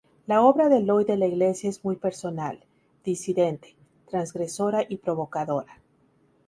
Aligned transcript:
La 0.25 0.41
obra 0.41 0.67
de 0.67 0.77
Eloy 0.77 1.05
De 1.05 1.15
la 1.15 1.27
Iglesia 1.27 1.69
es 1.69 1.85
muy 1.85 1.95
personal, 1.95 2.65
disidente, 3.05 3.75
transgresora 4.09 4.83
y 4.89 4.97
provocadora. 4.97 5.79